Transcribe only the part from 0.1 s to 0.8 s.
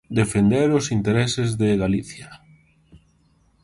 Defender